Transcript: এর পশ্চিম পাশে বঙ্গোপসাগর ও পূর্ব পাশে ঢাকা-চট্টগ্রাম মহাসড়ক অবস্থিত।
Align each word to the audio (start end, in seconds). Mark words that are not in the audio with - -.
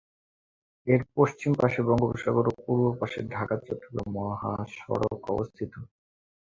এর 0.87 1.01
পশ্চিম 1.15 1.51
পাশে 1.53 1.79
বঙ্গোপসাগর 1.87 2.45
ও 2.47 2.63
পূর্ব 2.63 2.83
পাশে 2.99 3.19
ঢাকা-চট্টগ্রাম 3.33 4.07
মহাসড়ক 4.17 5.01
অবস্থিত। 5.33 5.73